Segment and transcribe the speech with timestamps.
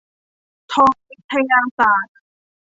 [0.73, 2.17] ทองวิทยาศาสตร์